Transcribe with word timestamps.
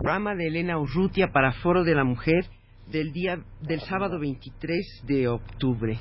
Programa 0.00 0.34
de 0.34 0.46
Elena 0.46 0.78
Urrutia 0.78 1.30
para 1.30 1.52
Foro 1.52 1.84
de 1.84 1.94
la 1.94 2.04
Mujer 2.04 2.46
del 2.90 3.12
día 3.12 3.38
del 3.60 3.80
sábado 3.80 4.18
23 4.18 5.02
de 5.06 5.28
octubre. 5.28 5.98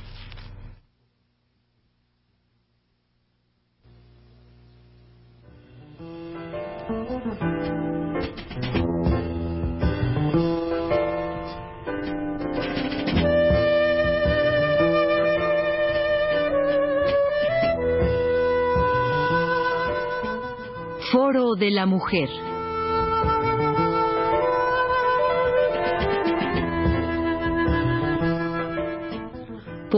Foro 21.12 21.56
de 21.56 21.72
la 21.72 21.86
Mujer. 21.86 22.49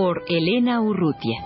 Por 0.04 0.24
Elena 0.28 0.82
Urrutia. 0.82 1.38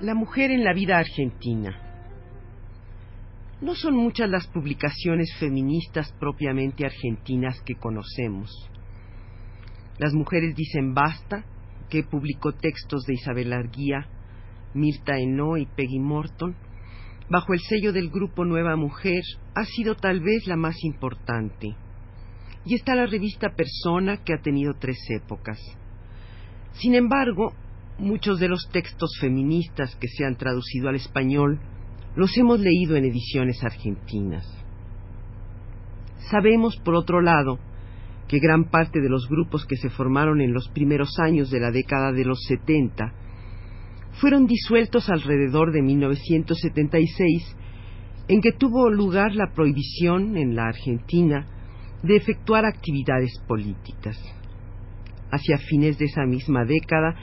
La 0.00 0.14
mujer 0.14 0.50
en 0.50 0.64
la 0.64 0.72
vida 0.72 0.96
argentina. 0.96 1.78
No 3.60 3.74
son 3.74 3.96
muchas 3.96 4.30
las 4.30 4.46
publicaciones 4.46 5.36
feministas 5.38 6.10
propiamente 6.18 6.86
argentinas 6.86 7.60
que 7.66 7.74
conocemos. 7.74 8.50
Las 9.98 10.14
mujeres 10.14 10.56
dicen 10.56 10.94
basta, 10.94 11.44
que 11.90 12.04
publicó 12.04 12.52
textos 12.52 13.02
de 13.04 13.14
Isabel 13.14 13.52
Arguía, 13.52 14.06
Mirta 14.72 15.18
Eno 15.18 15.56
y 15.56 15.66
Peggy 15.66 15.98
Morton, 15.98 16.54
bajo 17.28 17.52
el 17.52 17.60
sello 17.60 17.92
del 17.92 18.08
grupo 18.08 18.44
Nueva 18.44 18.76
Mujer, 18.76 19.22
ha 19.54 19.64
sido 19.64 19.94
tal 19.96 20.20
vez 20.20 20.46
la 20.46 20.56
más 20.56 20.76
importante. 20.84 21.74
Y 22.64 22.74
está 22.74 22.94
la 22.94 23.06
revista 23.06 23.50
Persona, 23.50 24.18
que 24.24 24.32
ha 24.32 24.40
tenido 24.40 24.74
tres 24.78 24.98
épocas. 25.10 25.58
Sin 26.72 26.94
embargo, 26.94 27.52
muchos 27.98 28.38
de 28.38 28.48
los 28.48 28.68
textos 28.72 29.10
feministas 29.20 29.96
que 29.96 30.08
se 30.08 30.24
han 30.24 30.36
traducido 30.36 30.88
al 30.88 30.96
español 30.96 31.60
los 32.16 32.36
hemos 32.36 32.60
leído 32.60 32.96
en 32.96 33.04
ediciones 33.04 33.62
argentinas. 33.62 34.46
Sabemos, 36.30 36.76
por 36.84 36.94
otro 36.94 37.20
lado, 37.20 37.58
que 38.30 38.38
gran 38.38 38.70
parte 38.70 39.00
de 39.00 39.08
los 39.08 39.28
grupos 39.28 39.66
que 39.66 39.74
se 39.74 39.90
formaron 39.90 40.40
en 40.40 40.52
los 40.52 40.68
primeros 40.68 41.18
años 41.18 41.50
de 41.50 41.58
la 41.58 41.72
década 41.72 42.12
de 42.12 42.24
los 42.24 42.38
70 42.46 43.12
fueron 44.20 44.46
disueltos 44.46 45.08
alrededor 45.08 45.72
de 45.72 45.82
1976, 45.82 47.56
en 48.28 48.40
que 48.40 48.52
tuvo 48.52 48.88
lugar 48.88 49.34
la 49.34 49.50
prohibición 49.52 50.36
en 50.36 50.54
la 50.54 50.66
Argentina 50.66 51.44
de 52.04 52.14
efectuar 52.14 52.66
actividades 52.66 53.32
políticas. 53.48 54.16
Hacia 55.32 55.58
fines 55.58 55.98
de 55.98 56.04
esa 56.04 56.24
misma 56.24 56.64
década, 56.64 57.16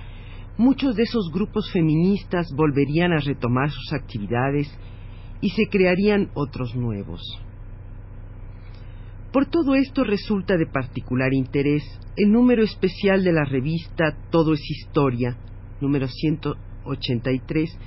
muchos 0.58 0.98
de 0.98 1.04
esos 1.04 1.32
grupos 1.34 1.72
feministas 1.72 2.48
volverían 2.54 3.14
a 3.14 3.22
retomar 3.22 3.70
sus 3.70 3.94
actividades 3.94 4.68
y 5.40 5.52
se 5.52 5.70
crearían 5.70 6.32
otros 6.34 6.76
nuevos. 6.76 7.22
Por 9.32 9.46
todo 9.46 9.76
esto 9.76 10.04
resulta 10.06 10.56
de 10.56 10.68
particular 10.68 11.34
interés 11.34 11.84
el 12.16 12.32
número 12.32 12.64
especial 12.64 13.24
de 13.24 13.34
la 13.34 13.44
revista 13.44 14.16
Todo 14.32 14.54
es 14.54 14.62
Historia, 14.70 15.38
número 15.82 16.08
183, 16.08 17.78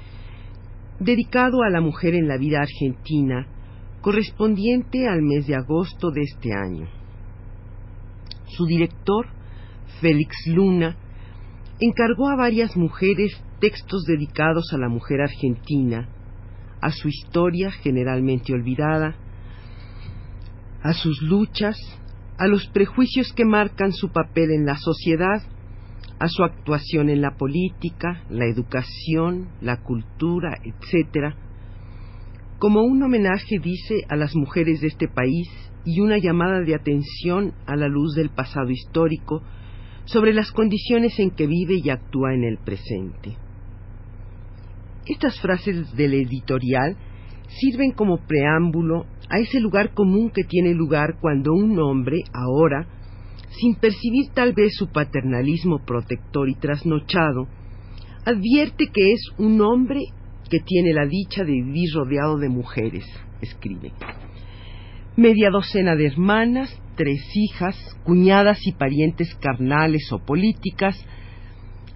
dedicado 1.01 1.63
a 1.63 1.71
la 1.71 1.81
mujer 1.81 2.15
en 2.15 2.29
la 2.29 2.37
vida 2.37 2.61
argentina, 2.61 3.47
correspondiente 4.03 5.09
al 5.09 5.23
mes 5.23 5.47
de 5.47 5.57
agosto 5.57 6.11
de 6.11 6.23
este 6.23 6.53
año. 6.53 6.89
Su 8.45 8.67
director, 8.67 9.27
Félix 10.01 10.35
Luna, 10.47 10.97
encargó 11.81 12.29
a 12.29 12.37
varias 12.37 12.77
mujeres 12.77 13.33
textos 13.61 14.05
dedicados 14.05 14.73
a 14.75 14.79
la 14.79 14.89
mujer 14.89 15.23
argentina, 15.23 16.07
a 16.83 16.91
su 16.91 17.09
historia 17.09 17.71
generalmente 17.71 18.53
olvidada, 18.53 19.17
a 20.83 20.93
sus 20.93 21.21
luchas, 21.23 21.77
a 22.39 22.47
los 22.47 22.67
prejuicios 22.69 23.33
que 23.35 23.45
marcan 23.45 23.93
su 23.93 24.11
papel 24.11 24.51
en 24.51 24.65
la 24.65 24.77
sociedad, 24.77 25.43
a 26.19 26.29
su 26.29 26.43
actuación 26.43 27.09
en 27.09 27.21
la 27.21 27.37
política, 27.37 28.23
la 28.29 28.47
educación, 28.47 29.49
la 29.61 29.79
cultura, 29.83 30.59
etc., 30.65 31.35
como 32.59 32.83
un 32.83 33.03
homenaje, 33.03 33.59
dice, 33.59 34.03
a 34.11 34.17
las 34.17 34.37
mujeres 34.37 34.83
de 34.83 34.89
este 34.89 35.09
país 35.09 35.49
y 35.87 36.01
una 36.01 36.19
llamada 36.19 36.61
de 36.61 36.75
atención 36.75 37.55
a 37.67 37.75
la 37.75 37.89
luz 37.89 38.15
del 38.15 38.29
pasado 38.29 38.69
histórico 38.71 39.43
sobre 40.05 40.35
las 40.35 40.53
condiciones 40.53 41.19
en 41.19 41.31
que 41.31 41.47
vive 41.47 41.77
y 41.83 41.89
actúa 41.89 42.35
en 42.35 42.45
el 42.45 42.59
presente. 42.59 43.39
Estas 45.07 45.41
frases 45.41 45.97
del 45.97 46.15
editorial 46.15 46.97
sirven 47.49 47.93
como 47.93 48.19
preámbulo 48.27 49.07
a 49.31 49.39
ese 49.39 49.61
lugar 49.61 49.95
común 49.95 50.31
que 50.31 50.43
tiene 50.43 50.75
lugar 50.75 51.19
cuando 51.21 51.53
un 51.53 51.79
hombre, 51.79 52.19
ahora, 52.33 52.87
sin 53.49 53.77
percibir 53.77 54.31
tal 54.35 54.53
vez 54.53 54.75
su 54.75 54.89
paternalismo 54.89 55.79
protector 55.87 56.49
y 56.49 56.57
trasnochado, 56.57 57.47
advierte 58.27 58.87
que 58.93 59.13
es 59.13 59.21
un 59.39 59.61
hombre 59.61 60.01
que 60.51 60.59
tiene 60.59 60.93
la 60.93 61.07
dicha 61.07 61.45
de 61.45 61.53
vivir 61.53 61.95
rodeado 61.95 62.39
de 62.39 62.49
mujeres, 62.49 63.05
escribe. 63.41 63.93
Media 65.17 65.51
docena 65.51 65.95
de 65.95 66.07
hermanas, 66.07 66.77
tres 66.97 67.23
hijas, 67.35 67.77
cuñadas 68.05 68.59
y 68.67 68.73
parientes 68.73 69.35
carnales 69.37 70.13
o 70.13 70.19
políticas, 70.19 70.97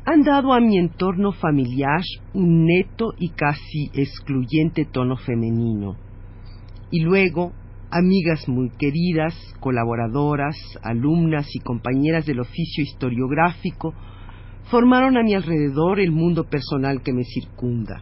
han 0.06 0.22
dado 0.22 0.52
a 0.52 0.60
mi 0.60 0.78
entorno 0.78 1.32
familiar 1.32 2.02
un 2.32 2.66
neto 2.66 3.14
y 3.18 3.30
casi 3.30 3.90
excluyente 3.94 4.84
tono 4.84 5.16
femenino. 5.16 6.03
Y 6.94 7.00
luego, 7.00 7.52
amigas 7.90 8.48
muy 8.48 8.70
queridas, 8.70 9.34
colaboradoras, 9.58 10.54
alumnas 10.80 11.48
y 11.52 11.58
compañeras 11.58 12.24
del 12.24 12.38
oficio 12.38 12.84
historiográfico, 12.84 13.92
formaron 14.70 15.16
a 15.16 15.24
mi 15.24 15.34
alrededor 15.34 15.98
el 15.98 16.12
mundo 16.12 16.44
personal 16.44 17.02
que 17.02 17.12
me 17.12 17.24
circunda. 17.24 18.00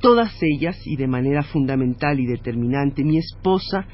Todas 0.00 0.32
ellas, 0.40 0.80
y 0.86 0.96
de 0.96 1.06
manera 1.06 1.42
fundamental 1.42 2.18
y 2.18 2.24
determinante 2.24 3.04
mi 3.04 3.18
esposa, 3.18 3.84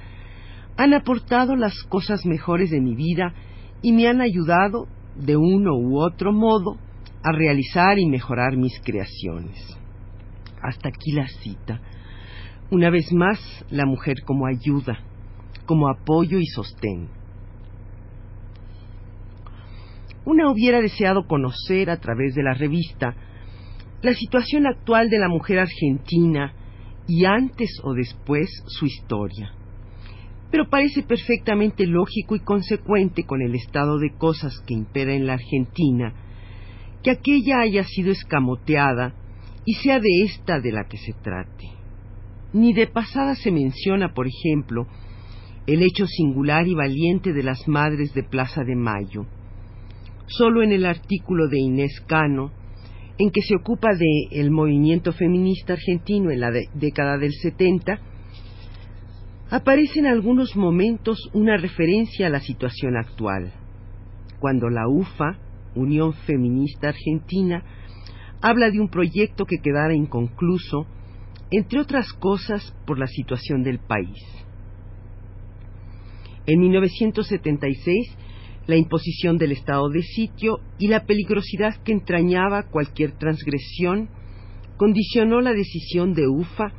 han 0.77 0.95
aportado 0.95 1.57
las 1.57 1.75
cosas 1.89 2.25
mejores 2.25 2.71
de 2.71 2.81
mi 2.81 2.95
vida 2.95 3.35
y 3.83 3.91
me 3.95 4.07
han 4.07 4.21
ayudado, 4.21 4.87
de 5.17 5.37
uno 5.37 5.75
u 5.75 5.99
otro 5.99 6.33
modo, 6.33 6.79
a 7.25 7.33
realizar 7.33 7.99
y 7.99 8.07
mejorar 8.07 8.57
mis 8.57 8.81
creaciones. 8.85 9.77
Hasta 10.63 10.91
aquí 10.91 11.11
la 11.11 11.27
cita. 11.27 11.81
Una 12.71 12.91
vez 12.91 13.13
más, 13.13 13.39
la 13.71 13.85
mujer 13.85 14.17
como 14.25 14.47
ayuda, 14.47 14.99
como 15.67 15.89
apoyo 15.89 16.39
y 16.39 16.47
sostén. 16.47 17.09
Una 20.25 20.51
hubiera 20.51 20.81
deseado 20.81 21.27
conocer 21.27 21.91
a 21.91 21.99
través 21.99 22.35
de 22.35 22.43
la 22.43 22.55
revista 22.55 23.15
la 24.03 24.15
situación 24.15 24.67
actual 24.67 25.11
de 25.11 25.19
la 25.19 25.29
mujer 25.29 25.59
argentina 25.59 26.55
y 27.07 27.27
antes 27.27 27.71
o 27.83 27.93
después 27.93 28.49
su 28.67 28.87
historia. 28.87 29.53
Pero 30.51 30.69
parece 30.71 31.03
perfectamente 31.03 31.87
lógico 31.87 32.37
y 32.37 32.41
consecuente 32.41 33.25
con 33.25 33.43
el 33.43 33.55
estado 33.55 33.99
de 33.99 34.15
cosas 34.17 34.55
que 34.67 34.75
impera 34.75 35.13
en 35.13 35.27
la 35.27 35.35
Argentina 35.35 36.15
que 37.03 37.11
aquella 37.11 37.61
haya 37.61 37.85
sido 37.85 38.11
escamoteada 38.11 39.13
y 39.67 39.75
sea 39.75 40.01
de 40.01 40.23
esta 40.25 40.61
de 40.61 40.73
la 40.73 40.85
que 40.85 40.97
se 40.97 41.13
trate. 41.13 41.84
Ni 42.55 42.73
de 42.73 42.87
pasada 42.87 43.35
se 43.35 43.51
menciona, 43.51 44.15
por 44.15 44.29
ejemplo, 44.29 44.87
el 45.67 45.83
hecho 45.83 46.07
singular 46.07 46.69
y 46.69 46.75
valiente 46.75 47.33
de 47.33 47.43
las 47.43 47.67
madres 47.67 48.15
de 48.15 48.23
Plaza 48.23 48.63
de 48.63 48.77
Mayo. 48.77 49.27
Solo 50.27 50.63
en 50.63 50.71
el 50.71 50.87
artículo 50.87 51.49
de 51.49 51.59
Inés 51.59 52.01
Cano, 52.07 52.53
en 53.19 53.31
que 53.31 53.43
se 53.43 53.57
ocupa 53.57 53.89
de 53.95 54.41
el 54.41 54.53
movimiento 54.53 55.13
feminista 55.13 55.73
argentino 55.73 56.31
en 56.31 56.39
la 56.39 56.53
década 56.75 57.19
del 57.19 57.33
70, 57.33 57.99
aparece 59.51 59.99
en 59.99 60.07
algunos 60.07 60.55
momentos 60.55 61.19
una 61.33 61.57
referencia 61.57 62.29
a 62.29 62.31
la 62.31 62.41
situación 62.41 62.97
actual, 62.97 63.53
cuando 64.39 64.71
la 64.71 64.87
UFA, 64.89 65.39
Unión 65.75 66.13
Feminista 66.13 66.91
Argentina, 66.91 67.65
habla 68.41 68.71
de 68.71 68.79
un 68.79 68.91
proyecto 68.91 69.45
que 69.45 69.59
quedara 69.59 69.95
inconcluso, 69.95 70.87
entre 71.57 71.81
otras 71.81 72.13
cosas 72.13 72.75
por 72.87 72.99
la 72.99 73.07
situación 73.07 73.63
del 73.63 73.79
país. 73.79 74.19
En 76.47 76.61
1976, 76.61 78.17
la 78.67 78.77
imposición 78.77 79.39
del 79.39 79.53
estado 79.53 79.89
de 79.89 80.03
sitio 80.03 80.59
y 80.79 80.89
la 80.89 81.05
peligrosidad 81.05 81.77
que 81.85 81.93
entrañaba 81.93 82.65
cualquier 82.65 83.13
transgresión 83.13 84.09
condicionó 84.77 85.41
la 85.41 85.53
decisión 85.53 86.15
de 86.15 86.27
UFA 86.27 86.73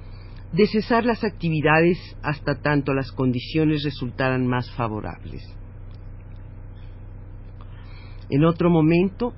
de 0.52 0.68
cesar 0.68 1.06
las 1.06 1.24
actividades 1.24 1.98
hasta 2.22 2.62
tanto 2.62 2.94
las 2.94 3.12
condiciones 3.12 3.84
resultaran 3.84 4.46
más 4.46 4.72
favorables. 4.76 5.42
En 8.30 8.44
otro 8.44 8.70
momento, 8.70 9.34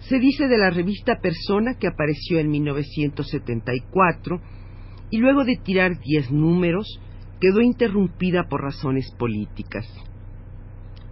se 0.00 0.18
dice 0.18 0.48
de 0.48 0.58
la 0.58 0.70
revista 0.70 1.20
Persona 1.20 1.74
que 1.78 1.86
apareció 1.86 2.38
en 2.38 2.50
1974 2.50 4.40
y 5.10 5.18
luego 5.18 5.44
de 5.44 5.56
tirar 5.56 5.98
diez 5.98 6.30
números 6.30 7.00
quedó 7.40 7.60
interrumpida 7.60 8.48
por 8.48 8.62
razones 8.62 9.10
políticas. 9.18 9.86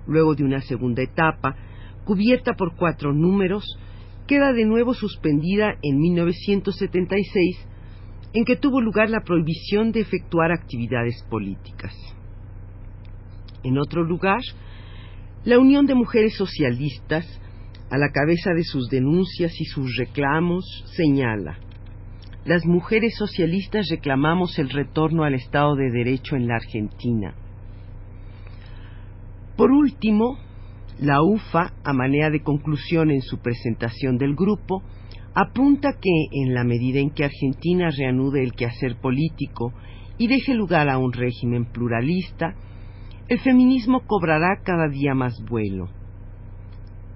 Luego 0.06 0.34
de 0.34 0.44
una 0.44 0.60
segunda 0.60 1.02
etapa, 1.02 1.56
cubierta 2.04 2.54
por 2.54 2.76
cuatro 2.76 3.12
números, 3.12 3.64
queda 4.26 4.52
de 4.52 4.64
nuevo 4.64 4.94
suspendida 4.94 5.74
en 5.82 5.98
1976, 5.98 7.66
en 8.34 8.44
que 8.44 8.56
tuvo 8.56 8.80
lugar 8.80 9.10
la 9.10 9.20
prohibición 9.20 9.90
de 9.90 10.00
efectuar 10.00 10.52
actividades 10.52 11.24
políticas. 11.30 11.94
En 13.64 13.78
otro 13.78 14.04
lugar, 14.04 14.40
la 15.44 15.58
Unión 15.58 15.86
de 15.86 15.94
Mujeres 15.94 16.36
Socialistas, 16.36 17.26
a 17.90 17.98
la 17.98 18.10
cabeza 18.10 18.50
de 18.54 18.64
sus 18.64 18.88
denuncias 18.88 19.52
y 19.60 19.64
sus 19.64 19.96
reclamos, 19.96 20.64
señala 20.96 21.58
las 22.48 22.64
mujeres 22.64 23.14
socialistas 23.18 23.88
reclamamos 23.90 24.58
el 24.58 24.70
retorno 24.70 25.24
al 25.24 25.34
Estado 25.34 25.76
de 25.76 25.90
Derecho 25.90 26.34
en 26.34 26.48
la 26.48 26.56
Argentina. 26.56 27.34
Por 29.54 29.70
último, 29.70 30.38
la 30.98 31.22
UFA, 31.22 31.74
a 31.84 31.92
manera 31.92 32.30
de 32.30 32.40
conclusión 32.40 33.10
en 33.10 33.20
su 33.20 33.36
presentación 33.40 34.16
del 34.16 34.34
grupo, 34.34 34.82
apunta 35.34 35.92
que, 36.00 36.08
en 36.42 36.54
la 36.54 36.64
medida 36.64 37.00
en 37.00 37.10
que 37.10 37.26
Argentina 37.26 37.90
reanude 37.90 38.42
el 38.42 38.52
quehacer 38.52 38.96
político 38.96 39.74
y 40.16 40.28
deje 40.28 40.54
lugar 40.54 40.88
a 40.88 40.96
un 40.96 41.12
régimen 41.12 41.66
pluralista, 41.66 42.54
el 43.28 43.40
feminismo 43.40 44.06
cobrará 44.06 44.62
cada 44.64 44.88
día 44.88 45.12
más 45.12 45.34
vuelo. 45.50 45.90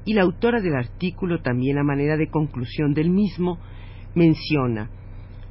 Y 0.05 0.15
la 0.15 0.23
autora 0.23 0.61
del 0.61 0.75
artículo, 0.75 1.41
también 1.43 1.79
a 1.79 1.85
manera 1.85 2.17
de 2.17 2.29
conclusión 2.29 2.95
del 2.95 3.11
mismo, 3.11 3.59
menciona 4.15 4.91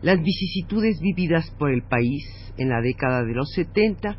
las 0.02 0.20
vicisitudes 0.22 1.00
vividas 1.00 1.52
por 1.60 1.72
el 1.72 1.84
país 1.84 2.24
en 2.58 2.70
la 2.70 2.82
década 2.82 3.24
de 3.24 3.36
los 3.36 3.52
70 3.54 4.18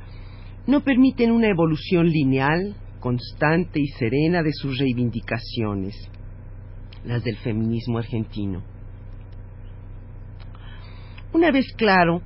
no 0.67 0.81
permiten 0.83 1.33
una 1.33 1.49
evolución 1.49 2.07
lineal, 2.07 2.77
constante 3.01 3.81
y 3.81 3.89
serena 3.89 4.45
de 4.45 4.53
sus 4.53 4.79
reivindicaciones, 4.79 5.97
las 7.05 7.25
del 7.25 7.37
feminismo 7.39 7.99
argentino. 7.99 8.63
Una 11.33 11.51
vez 11.51 11.67
claro 11.77 12.23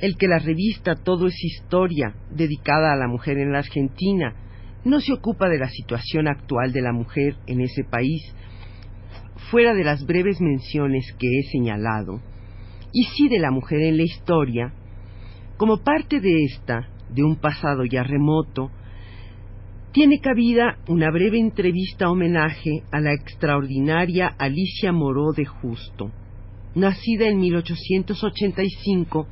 el 0.00 0.16
que 0.16 0.26
la 0.26 0.38
revista 0.38 0.96
Todo 0.96 1.26
es 1.26 1.44
Historia, 1.44 2.14
dedicada 2.30 2.92
a 2.92 2.96
la 2.96 3.06
mujer 3.06 3.38
en 3.38 3.52
la 3.52 3.58
Argentina, 3.58 4.34
no 4.84 5.00
se 5.00 5.12
ocupa 5.12 5.48
de 5.48 5.58
la 5.58 5.68
situación 5.68 6.28
actual 6.28 6.72
de 6.72 6.82
la 6.82 6.92
mujer 6.92 7.36
en 7.46 7.60
ese 7.60 7.84
país, 7.84 8.34
fuera 9.50 9.74
de 9.74 9.84
las 9.84 10.04
breves 10.04 10.40
menciones 10.40 11.14
que 11.18 11.26
he 11.26 11.42
señalado, 11.50 12.20
y 12.92 13.04
sí 13.04 13.28
de 13.28 13.38
la 13.38 13.50
mujer 13.50 13.80
en 13.80 13.96
la 13.96 14.02
historia, 14.02 14.72
como 15.56 15.78
parte 15.78 16.20
de 16.20 16.44
esta, 16.44 16.88
de 17.10 17.22
un 17.22 17.36
pasado 17.36 17.84
ya 17.84 18.02
remoto, 18.02 18.70
tiene 19.92 20.20
cabida 20.20 20.78
una 20.88 21.10
breve 21.10 21.38
entrevista 21.38 22.10
homenaje 22.10 22.84
a 22.92 23.00
la 23.00 23.12
extraordinaria 23.12 24.28
Alicia 24.38 24.92
Moró 24.92 25.32
de 25.32 25.44
Justo, 25.44 26.12
nacida 26.74 27.26
en 27.26 27.40
1885 27.40 29.26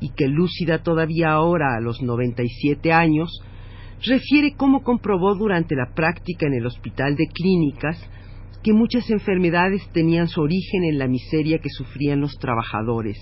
y 0.00 0.10
que 0.10 0.28
lúcida 0.28 0.82
todavía 0.82 1.30
ahora 1.30 1.76
a 1.76 1.80
los 1.80 2.02
97 2.02 2.92
años, 2.92 3.30
refiere 4.02 4.54
cómo 4.56 4.82
comprobó 4.82 5.34
durante 5.34 5.74
la 5.74 5.94
práctica 5.94 6.46
en 6.46 6.54
el 6.54 6.66
Hospital 6.66 7.16
de 7.16 7.26
Clínicas 7.26 7.98
que 8.62 8.72
muchas 8.72 9.10
enfermedades 9.10 9.86
tenían 9.92 10.28
su 10.28 10.40
origen 10.40 10.84
en 10.84 10.98
la 10.98 11.06
miseria 11.06 11.58
que 11.58 11.68
sufrían 11.68 12.20
los 12.20 12.38
trabajadores, 12.38 13.18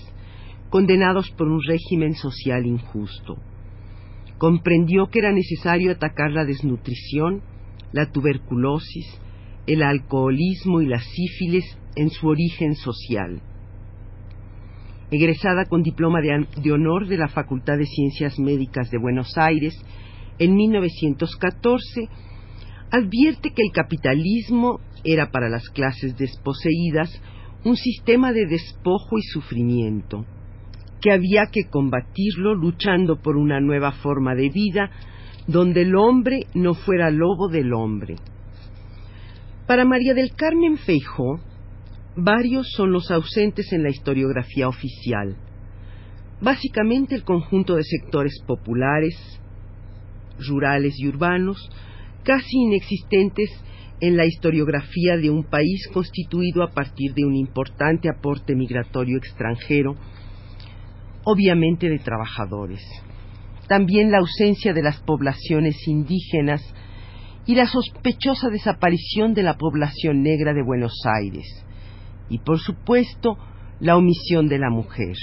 condenados 0.69 1.29
por 1.31 1.47
un 1.47 1.61
régimen 1.61 2.15
social 2.15 2.65
injusto. 2.65 3.37
Comprendió 4.37 5.07
que 5.07 5.19
era 5.19 5.31
necesario 5.31 5.91
atacar 5.91 6.31
la 6.31 6.45
desnutrición, 6.45 7.41
la 7.91 8.11
tuberculosis, 8.11 9.19
el 9.67 9.83
alcoholismo 9.83 10.81
y 10.81 10.87
la 10.87 10.99
sífilis 10.99 11.77
en 11.95 12.09
su 12.09 12.27
origen 12.27 12.75
social 12.75 13.41
egresada 15.15 15.65
con 15.65 15.83
diploma 15.83 16.19
de, 16.21 16.71
honor 16.71 17.07
de 17.07 17.17
la 17.17 17.27
Facultad 17.27 17.77
de 17.77 17.85
Ciencias 17.85 18.39
Médicas 18.39 18.89
de 18.89 18.97
Buenos 18.97 19.37
Aires 19.37 19.73
en 20.39 20.55
1914, 20.55 22.09
advierte 22.91 23.51
que 23.51 23.61
el 23.61 23.71
capitalismo 23.71 24.79
era 25.03 25.31
para 25.31 25.49
las 25.49 25.69
clases 25.69 26.17
desposeídas 26.17 27.21
un 27.65 27.75
sistema 27.75 28.33
de 28.33 28.45
despojo 28.45 29.17
y 29.17 29.21
sufrimiento, 29.23 30.25
que 31.01 31.11
había 31.11 31.47
que 31.51 31.69
combatirlo 31.69 32.55
luchando 32.55 33.21
por 33.21 33.37
una 33.37 33.59
nueva 33.59 33.91
forma 33.91 34.35
de 34.35 34.49
vida 34.49 34.91
donde 35.47 35.81
el 35.81 35.95
hombre 35.95 36.47
no 36.53 36.73
fuera 36.73 37.09
lobo 37.09 37.49
del 37.49 37.73
hombre. 37.73 38.15
Para 39.67 39.85
María 39.85 40.13
del 40.13 40.33
Carmen 40.35 40.77
Feijó, 40.77 41.39
Varios 42.15 42.67
son 42.75 42.91
los 42.91 43.09
ausentes 43.09 43.73
en 43.73 43.81
la 43.81 43.89
historiografía 43.89 44.67
oficial. 44.67 45.35
Básicamente 46.41 47.15
el 47.15 47.23
conjunto 47.23 47.75
de 47.75 47.83
sectores 47.83 48.39
populares, 48.45 49.15
rurales 50.47 50.93
y 50.97 51.07
urbanos, 51.07 51.57
casi 52.23 52.57
inexistentes 52.57 53.49
en 53.99 54.17
la 54.17 54.25
historiografía 54.25 55.17
de 55.17 55.29
un 55.29 55.43
país 55.43 55.87
constituido 55.93 56.63
a 56.63 56.71
partir 56.71 57.13
de 57.13 57.25
un 57.25 57.35
importante 57.35 58.09
aporte 58.09 58.55
migratorio 58.55 59.17
extranjero, 59.17 59.95
obviamente 61.23 61.89
de 61.89 61.99
trabajadores. 61.99 62.81
También 63.67 64.11
la 64.11 64.17
ausencia 64.17 64.73
de 64.73 64.83
las 64.83 64.99
poblaciones 65.01 65.87
indígenas 65.87 66.61
y 67.45 67.55
la 67.55 67.65
sospechosa 67.65 68.49
desaparición 68.49 69.33
de 69.33 69.43
la 69.43 69.57
población 69.57 70.21
negra 70.21 70.53
de 70.53 70.63
Buenos 70.63 70.93
Aires 71.05 71.45
y 72.29 72.39
por 72.39 72.59
supuesto 72.59 73.37
la 73.79 73.97
omisión 73.97 74.47
de 74.47 74.59
la 74.59 74.69
mujer. 74.69 75.15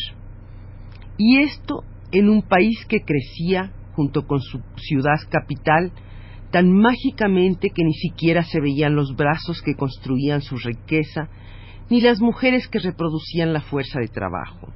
Y 1.16 1.38
esto 1.38 1.84
en 2.12 2.28
un 2.28 2.42
país 2.42 2.84
que 2.88 3.00
crecía 3.00 3.72
junto 4.00 4.26
con 4.26 4.40
su 4.40 4.62
ciudad 4.76 5.18
capital 5.28 5.92
tan 6.50 6.72
mágicamente 6.72 7.68
que 7.68 7.84
ni 7.84 7.92
siquiera 7.92 8.42
se 8.42 8.58
veían 8.58 8.94
los 8.96 9.14
brazos 9.14 9.60
que 9.60 9.74
construían 9.74 10.40
su 10.40 10.56
riqueza, 10.56 11.28
ni 11.90 12.00
las 12.00 12.18
mujeres 12.22 12.66
que 12.68 12.78
reproducían 12.78 13.52
la 13.52 13.60
fuerza 13.60 14.00
de 14.00 14.08
trabajo. 14.08 14.72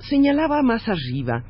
Señalaba 0.00 0.62
más 0.62 0.88
arriba 0.88 1.44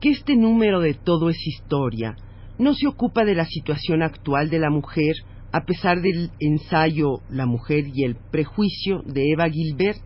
que 0.00 0.10
este 0.10 0.36
número 0.36 0.78
de 0.78 0.94
todo 0.94 1.28
es 1.28 1.44
historia 1.44 2.14
no 2.56 2.72
se 2.74 2.86
ocupa 2.86 3.24
de 3.24 3.34
la 3.34 3.46
situación 3.46 4.02
actual 4.04 4.48
de 4.48 4.60
la 4.60 4.70
mujer 4.70 5.16
a 5.50 5.64
pesar 5.64 6.00
del 6.00 6.30
ensayo 6.38 7.20
La 7.30 7.46
mujer 7.46 7.84
y 7.92 8.04
el 8.04 8.14
prejuicio 8.30 9.02
de 9.06 9.32
Eva 9.32 9.48
Gilbert, 9.50 9.98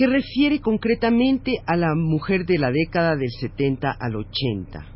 que 0.00 0.06
refiere 0.06 0.62
concretamente 0.62 1.58
a 1.66 1.76
la 1.76 1.94
mujer 1.94 2.46
de 2.46 2.56
la 2.56 2.70
década 2.70 3.16
del 3.16 3.28
70 3.38 3.98
al 4.00 4.16
80. 4.16 4.86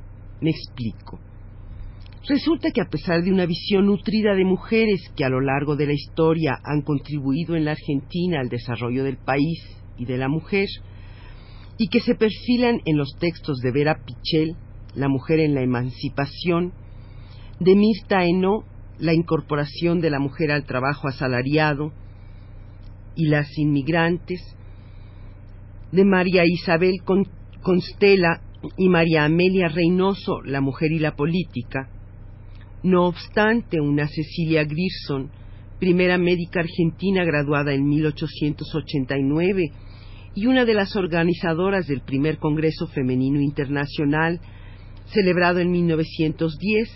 Me 0.40 0.48
explico. 0.48 1.20
Resulta 2.26 2.70
que 2.70 2.80
a 2.80 2.88
pesar 2.88 3.22
de 3.22 3.30
una 3.30 3.44
visión 3.44 3.84
nutrida 3.84 4.34
de 4.34 4.46
mujeres 4.46 5.02
que 5.14 5.26
a 5.26 5.28
lo 5.28 5.42
largo 5.42 5.76
de 5.76 5.88
la 5.88 5.92
historia 5.92 6.58
han 6.64 6.80
contribuido 6.80 7.54
en 7.54 7.66
la 7.66 7.72
Argentina 7.72 8.40
al 8.40 8.48
desarrollo 8.48 9.04
del 9.04 9.18
país 9.18 9.58
y 9.98 10.06
de 10.06 10.16
la 10.16 10.28
mujer, 10.28 10.68
y 11.76 11.88
que 11.88 12.00
se 12.00 12.14
perfilan 12.14 12.80
en 12.86 12.96
los 12.96 13.14
textos 13.18 13.58
de 13.58 13.72
Vera 13.72 14.00
Pichel, 14.06 14.56
La 14.94 15.08
mujer 15.08 15.38
en 15.40 15.54
la 15.54 15.60
emancipación, 15.60 16.72
de 17.60 17.76
Mirta 17.76 18.24
Eno 18.24 18.64
la 18.98 19.12
incorporación 19.12 20.00
de 20.00 20.08
la 20.08 20.18
mujer 20.18 20.50
al 20.50 20.64
trabajo 20.64 21.08
asalariado 21.08 21.92
y 23.16 23.26
las 23.26 23.48
inmigrantes, 23.58 24.40
de 25.94 26.04
María 26.04 26.42
Isabel 26.44 26.94
Constela 27.62 28.40
y 28.76 28.88
María 28.88 29.24
Amelia 29.24 29.68
Reynoso, 29.68 30.42
la 30.42 30.60
mujer 30.60 30.90
y 30.90 30.98
la 30.98 31.14
política. 31.14 31.88
No 32.82 33.06
obstante, 33.06 33.80
una 33.80 34.08
Cecilia 34.08 34.64
Grierson, 34.64 35.30
primera 35.78 36.18
médica 36.18 36.60
argentina 36.60 37.24
graduada 37.24 37.74
en 37.74 37.88
1889, 37.88 39.70
y 40.34 40.46
una 40.46 40.64
de 40.64 40.74
las 40.74 40.96
organizadoras 40.96 41.86
del 41.86 42.00
primer 42.00 42.38
Congreso 42.38 42.88
Femenino 42.88 43.40
Internacional, 43.40 44.40
celebrado 45.06 45.60
en 45.60 45.70
1910. 45.70 46.88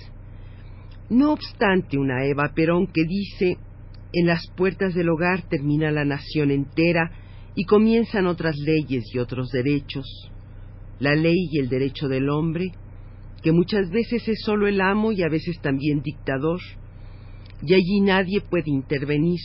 No 1.11 1.33
obstante, 1.33 1.99
una 1.99 2.25
Eva 2.25 2.53
Perón 2.53 2.89
que 2.89 3.05
dice, 3.05 3.59
en 4.13 4.27
las 4.27 4.43
puertas 4.57 4.93
del 4.95 5.09
hogar 5.09 5.49
termina 5.49 5.93
la 5.93 6.05
nación 6.05 6.51
entera 6.51 7.28
y 7.59 7.65
comienzan 7.65 8.29
otras 8.29 8.57
leyes 8.57 9.13
y 9.13 9.19
otros 9.19 9.49
derechos, 9.49 10.07
la 11.01 11.17
ley 11.17 11.49
y 11.51 11.59
el 11.59 11.69
derecho 11.69 12.07
del 12.07 12.29
hombre, 12.31 12.67
que 13.43 13.51
muchas 13.51 13.91
veces 13.91 14.29
es 14.29 14.43
solo 14.45 14.69
el 14.69 14.81
amo 14.81 15.11
y 15.11 15.25
a 15.25 15.29
veces 15.29 15.59
también 15.61 16.01
dictador, 16.01 16.61
y 17.61 17.75
allí 17.75 18.01
nadie 18.01 18.43
puede 18.43 18.71
intervenir. 18.71 19.41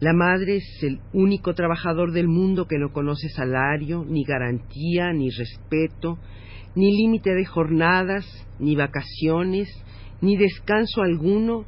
La 0.00 0.14
madre 0.14 0.56
es 0.56 0.82
el 0.82 0.98
único 1.12 1.52
trabajador 1.52 2.12
del 2.12 2.26
mundo 2.26 2.66
que 2.66 2.78
no 2.78 2.90
conoce 2.90 3.28
salario, 3.28 4.06
ni 4.08 4.24
garantía, 4.24 5.12
ni 5.12 5.28
respeto, 5.28 6.18
ni 6.74 6.96
límite 6.96 7.34
de 7.34 7.44
jornadas, 7.44 8.24
ni 8.58 8.76
vacaciones, 8.76 9.68
ni 10.22 10.38
descanso 10.38 11.02
alguno, 11.02 11.66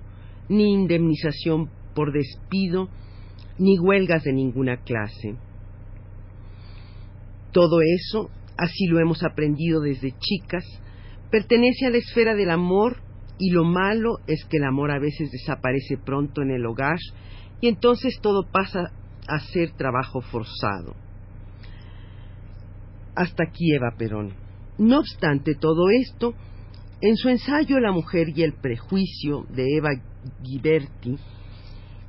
ni 0.49 0.73
indemnización 0.73 1.69
por 1.95 2.11
despido, 2.11 2.89
ni 3.61 3.79
huelgas 3.79 4.25
de 4.25 4.33
ninguna 4.33 4.79
clase. 4.79 5.37
Todo 7.53 7.81
eso, 7.83 8.31
así 8.57 8.87
lo 8.87 8.99
hemos 8.99 9.23
aprendido 9.23 9.83
desde 9.83 10.15
chicas, 10.19 10.65
pertenece 11.31 11.87
a 11.87 11.91
la 11.91 11.99
esfera 11.99 12.35
del 12.35 12.51
amor 12.51 12.97
y 13.39 13.51
lo 13.51 13.65
malo 13.65 14.19
es 14.27 14.45
que 14.47 14.57
el 14.57 14.65
amor 14.65 14.91
a 14.91 14.99
veces 14.99 15.31
desaparece 15.31 15.99
pronto 15.99 16.41
en 16.41 16.51
el 16.51 16.65
hogar 16.65 16.99
y 17.61 17.69
entonces 17.69 18.19
todo 18.23 18.51
pasa 18.51 18.93
a 19.29 19.39
ser 19.41 19.73
trabajo 19.73 20.23
forzado. 20.23 20.95
Hasta 23.15 23.45
aquí 23.45 23.75
Eva 23.75 23.95
Perón. 23.99 24.33
No 24.79 25.01
obstante 25.01 25.55
todo 25.55 25.91
esto, 25.91 26.33
en 27.03 27.17
su 27.17 27.29
ensayo 27.29 27.79
La 27.79 27.93
mujer 27.93 28.29
y 28.35 28.43
el 28.43 28.55
prejuicio 28.55 29.45
de 29.51 29.65
Eva 29.77 29.91
Ghiberti, 30.43 31.19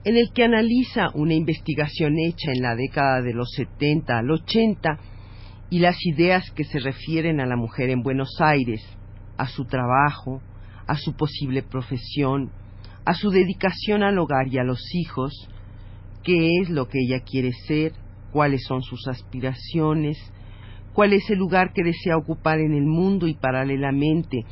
en 0.03 0.17
el 0.17 0.31
que 0.34 0.43
analiza 0.43 1.10
una 1.13 1.36
investigación 1.36 2.17
hecha 2.17 2.51
en 2.51 2.62
la 2.63 2.75
década 2.75 3.22
de 3.22 3.34
los 3.34 3.50
70 3.51 4.17
al 4.17 4.31
80 4.31 5.00
y 5.70 5.79
las 5.79 5.96
ideas 6.05 6.50
que 6.51 6.63
se 6.63 6.79
refieren 6.79 7.39
a 7.39 7.46
la 7.46 7.55
mujer 7.55 7.89
en 7.89 8.01
Buenos 8.01 8.36
Aires, 8.39 8.81
a 9.38 9.48
su 9.48 9.65
trabajo, 9.65 10.41
a 10.88 10.96
su 10.96 11.15
posible 11.15 11.62
profesión, 11.62 12.51
a 13.05 13.13
su 13.13 13.29
dedicación 13.29 14.03
al 14.03 14.17
hogar 14.17 14.48
y 14.48 14.58
a 14.58 14.63
los 14.63 14.81
hijos, 14.93 15.48
qué 16.24 16.50
es 16.62 16.70
lo 16.70 16.88
que 16.88 17.00
ella 17.00 17.24
quiere 17.24 17.51
ser, 17.67 17.93
cuáles 18.31 18.63
son 18.67 18.81
sus 18.81 19.08
aspiraciones, 19.08 20.17
cuál 20.93 21.13
es 21.13 21.29
el 21.29 21.38
lugar 21.38 21.74
que 21.74 21.84
desea 21.84 22.17
ocupar 22.17 22.60
en 22.60 22.74
el 22.74 22.86
mundo 22.86 23.27
y 23.27 23.36
paralelamente 23.36 24.46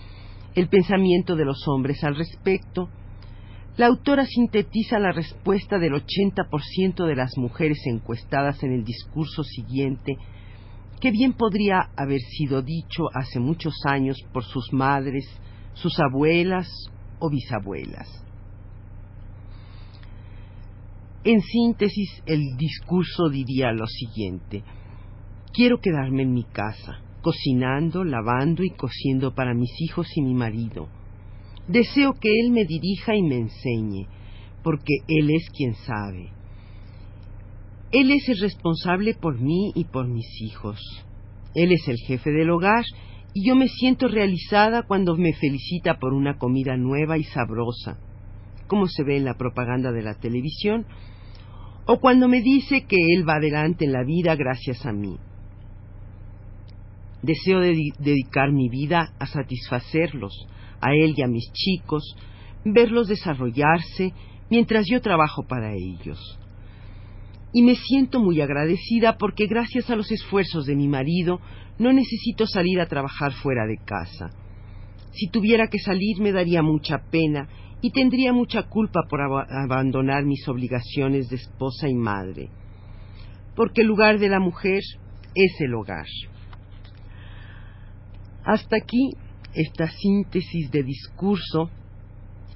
el 0.55 0.67
pensamiento 0.67 1.35
de 1.35 1.45
los 1.45 1.67
hombres 1.67 2.03
al 2.03 2.15
respecto, 2.15 2.89
la 3.79 3.85
autora 3.87 4.25
sintetiza 4.25 4.99
la 4.99 5.13
respuesta 5.13 5.79
del 5.79 5.93
80% 5.93 7.07
de 7.07 7.15
las 7.15 7.37
mujeres 7.37 7.79
encuestadas 7.85 8.61
en 8.61 8.73
el 8.73 8.83
discurso 8.83 9.41
siguiente, 9.45 10.17
que 10.99 11.11
bien 11.11 11.31
podría 11.31 11.89
haber 11.95 12.19
sido 12.19 12.61
dicho 12.61 13.05
hace 13.13 13.39
muchos 13.39 13.73
años 13.85 14.17
por 14.33 14.43
sus 14.43 14.73
madres, 14.73 15.23
sus 15.75 15.97
abuelas 15.97 16.67
o 17.19 17.29
bisabuelas. 17.29 18.09
En 21.23 21.39
síntesis, 21.39 22.21
el 22.25 22.57
discurso 22.57 23.29
diría 23.29 23.71
lo 23.71 23.87
siguiente. 23.87 24.61
Quiero 25.53 25.79
quedarme 25.79 26.23
en 26.23 26.33
mi 26.33 26.43
casa, 26.43 26.99
cocinando, 27.21 28.03
lavando 28.03 28.61
y 28.61 28.71
cosiendo 28.71 29.33
para 29.33 29.53
mis 29.53 29.71
hijos 29.79 30.09
y 30.17 30.21
mi 30.21 30.33
marido. 30.33 30.89
Deseo 31.69 32.13
que 32.19 32.29
Él 32.29 32.51
me 32.51 32.65
dirija 32.65 33.15
y 33.15 33.21
me 33.21 33.37
enseñe, 33.37 34.07
porque 34.63 35.01
Él 35.07 35.29
es 35.29 35.47
quien 35.55 35.75
sabe. 35.75 36.31
Él 37.91 38.09
es 38.09 38.27
el 38.27 38.39
responsable 38.39 39.13
por 39.13 39.39
mí 39.39 39.71
y 39.75 39.85
por 39.85 40.07
mis 40.07 40.25
hijos. 40.41 40.79
Él 41.53 41.71
es 41.71 41.87
el 41.87 41.97
jefe 42.07 42.31
del 42.31 42.49
hogar 42.49 42.83
y 43.35 43.47
yo 43.47 43.55
me 43.55 43.67
siento 43.67 44.07
realizada 44.07 44.81
cuando 44.81 45.15
me 45.15 45.31
felicita 45.33 45.99
por 45.99 46.13
una 46.13 46.39
comida 46.39 46.75
nueva 46.75 47.19
y 47.19 47.23
sabrosa, 47.23 47.99
como 48.65 48.87
se 48.87 49.03
ve 49.03 49.17
en 49.17 49.25
la 49.25 49.35
propaganda 49.35 49.91
de 49.91 50.01
la 50.01 50.15
televisión, 50.15 50.87
o 51.85 51.99
cuando 51.99 52.27
me 52.27 52.41
dice 52.41 52.85
que 52.85 52.97
Él 53.15 53.29
va 53.29 53.35
adelante 53.35 53.85
en 53.85 53.93
la 53.93 54.03
vida 54.03 54.35
gracias 54.35 54.87
a 54.87 54.91
mí. 54.91 55.17
Deseo 57.21 57.59
dedicar 57.59 58.51
mi 58.51 58.69
vida 58.69 59.13
a 59.19 59.27
satisfacerlos, 59.27 60.47
a 60.81 60.93
Él 60.93 61.13
y 61.15 61.21
a 61.21 61.27
mis 61.27 61.51
chicos, 61.53 62.15
verlos 62.65 63.07
desarrollarse 63.07 64.13
mientras 64.49 64.85
yo 64.89 65.01
trabajo 65.01 65.43
para 65.47 65.73
ellos. 65.73 66.19
Y 67.51 67.63
me 67.63 67.75
siento 67.75 68.19
muy 68.19 68.41
agradecida 68.41 69.17
porque 69.17 69.47
gracias 69.47 69.89
a 69.89 69.95
los 69.95 70.11
esfuerzos 70.11 70.65
de 70.65 70.75
mi 70.75 70.87
marido 70.87 71.39
no 71.79 71.91
necesito 71.91 72.45
salir 72.45 72.79
a 72.79 72.87
trabajar 72.87 73.31
fuera 73.31 73.65
de 73.65 73.77
casa. 73.77 74.29
Si 75.11 75.29
tuviera 75.29 75.67
que 75.67 75.79
salir 75.79 76.19
me 76.19 76.31
daría 76.31 76.61
mucha 76.61 76.99
pena 77.09 77.47
y 77.81 77.91
tendría 77.91 78.33
mucha 78.33 78.63
culpa 78.63 79.01
por 79.09 79.21
abandonar 79.21 80.25
mis 80.25 80.47
obligaciones 80.47 81.29
de 81.29 81.37
esposa 81.37 81.87
y 81.87 81.95
madre, 81.95 82.49
porque 83.55 83.81
el 83.81 83.87
lugar 83.87 84.19
de 84.19 84.29
la 84.29 84.39
mujer 84.39 84.81
es 85.33 85.61
el 85.61 85.73
hogar. 85.73 86.05
Hasta 88.43 88.77
aquí 88.77 89.11
esta 89.53 89.87
síntesis 89.89 90.71
de 90.71 90.83
discurso 90.83 91.69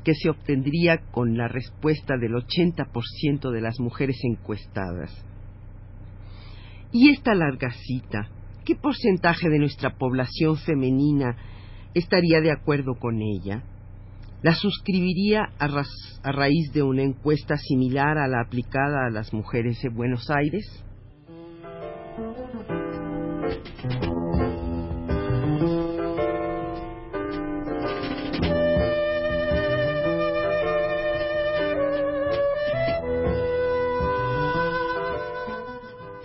que 0.03 0.13
se 0.13 0.29
obtendría 0.29 0.97
con 1.11 1.37
la 1.37 1.47
respuesta 1.47 2.15
del 2.17 2.33
80% 2.33 3.51
de 3.51 3.61
las 3.61 3.79
mujeres 3.79 4.17
encuestadas. 4.23 5.11
Y 6.91 7.09
esta 7.09 7.33
larga 7.33 7.71
cita 7.71 8.29
¿qué 8.65 8.75
porcentaje 8.75 9.49
de 9.49 9.59
nuestra 9.59 9.97
población 9.97 10.57
femenina 10.57 11.35
estaría 11.93 12.39
de 12.41 12.51
acuerdo 12.51 12.95
con 12.95 13.21
ella? 13.21 13.63
La 14.41 14.53
suscribiría 14.53 15.49
a, 15.57 15.67
a, 16.23 16.31
raíz 16.31 16.73
de 16.73 16.83
una 16.83 17.03
encuesta 17.03 17.55
similar 17.57 18.17
a 18.17 18.27
la 18.27 18.41
aplicada 18.41 19.07
a 19.07 19.09
las 19.09 19.33
mujeres 19.33 19.83
en 19.85 19.95
Buenos 19.95 20.29
Aires? 20.29 20.83